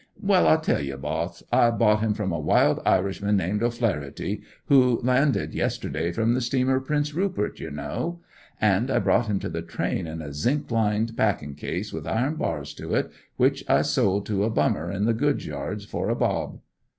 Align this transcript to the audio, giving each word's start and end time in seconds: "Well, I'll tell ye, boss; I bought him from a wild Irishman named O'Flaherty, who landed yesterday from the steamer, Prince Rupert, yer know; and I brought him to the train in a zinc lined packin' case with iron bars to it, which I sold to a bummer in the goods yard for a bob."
"Well, 0.19 0.47
I'll 0.47 0.59
tell 0.59 0.81
ye, 0.81 0.95
boss; 0.95 1.43
I 1.51 1.69
bought 1.69 1.99
him 1.99 2.15
from 2.15 2.31
a 2.31 2.39
wild 2.39 2.79
Irishman 2.87 3.37
named 3.37 3.61
O'Flaherty, 3.61 4.41
who 4.65 4.99
landed 5.03 5.53
yesterday 5.53 6.11
from 6.11 6.33
the 6.33 6.41
steamer, 6.41 6.79
Prince 6.79 7.13
Rupert, 7.13 7.59
yer 7.59 7.69
know; 7.69 8.19
and 8.59 8.89
I 8.89 8.97
brought 8.97 9.27
him 9.27 9.37
to 9.41 9.49
the 9.49 9.61
train 9.61 10.07
in 10.07 10.19
a 10.23 10.33
zinc 10.33 10.71
lined 10.71 11.15
packin' 11.15 11.53
case 11.53 11.93
with 11.93 12.07
iron 12.07 12.33
bars 12.33 12.73
to 12.73 12.95
it, 12.95 13.11
which 13.37 13.63
I 13.69 13.83
sold 13.83 14.25
to 14.25 14.43
a 14.43 14.49
bummer 14.49 14.89
in 14.89 15.05
the 15.05 15.13
goods 15.13 15.45
yard 15.45 15.83
for 15.83 16.09
a 16.09 16.15
bob." 16.15 16.57